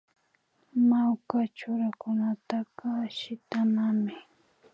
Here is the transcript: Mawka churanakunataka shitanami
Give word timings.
Mawka 0.89 1.39
churanakunataka 1.57 2.87
shitanami 3.17 4.13